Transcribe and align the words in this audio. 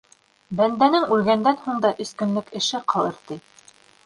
Бәндәнең 0.61 1.05
үлгәндән 1.15 1.59
һуң 1.67 1.83
да 1.85 1.93
өс 2.07 2.15
көнлөк 2.23 2.51
эше 2.63 2.83
ҡалыр, 2.97 3.23
ти. 3.31 3.41